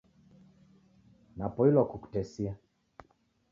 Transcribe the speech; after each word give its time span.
Napoilwa 1.37 1.85
kukutesia. 1.85 2.55